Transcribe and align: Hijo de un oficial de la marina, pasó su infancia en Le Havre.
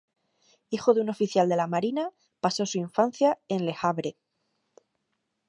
Hijo 0.71 0.95
de 0.95 1.01
un 1.01 1.09
oficial 1.11 1.47
de 1.47 1.55
la 1.55 1.67
marina, 1.67 2.11
pasó 2.39 2.65
su 2.65 2.79
infancia 2.79 3.37
en 3.47 3.67
Le 3.67 3.75
Havre. 3.79 4.17